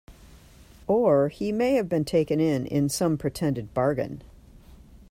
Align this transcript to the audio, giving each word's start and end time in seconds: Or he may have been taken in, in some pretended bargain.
Or 0.87 1.27
he 1.29 1.51
may 1.51 1.75
have 1.75 1.87
been 1.87 2.05
taken 2.05 2.39
in, 2.39 2.65
in 2.65 2.89
some 2.89 3.19
pretended 3.19 3.71
bargain. 3.75 4.23